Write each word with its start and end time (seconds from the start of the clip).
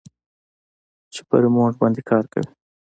چې 1.13 1.21
په 1.27 1.35
ريموټ 1.43 1.73
باندې 1.81 2.01
کار 2.09 2.23
کوي. 2.31 2.49